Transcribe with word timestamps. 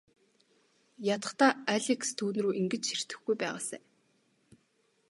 Ядахдаа 1.13 1.51
Алекс 1.75 2.09
түүнрүү 2.17 2.57
ингэж 2.61 2.83
ширтэхгүй 2.89 3.35
байгаасай. 3.39 3.81